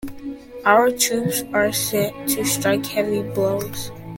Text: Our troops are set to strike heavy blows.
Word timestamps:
Our 0.65 0.89
troops 0.89 1.43
are 1.53 1.71
set 1.71 2.11
to 2.29 2.43
strike 2.43 2.87
heavy 2.87 3.21
blows. 3.21 3.91